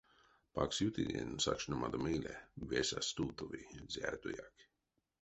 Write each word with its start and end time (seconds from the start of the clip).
Паксютынень 0.55 1.35
сакшномадо 1.45 1.97
мейле 2.05 2.35
весь 2.69 2.95
а 2.99 3.01
стувтови 3.09 3.61
зярдояк. 3.93 4.55